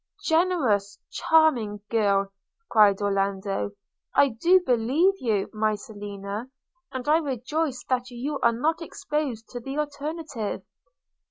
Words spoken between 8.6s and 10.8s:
exposed to the alternative.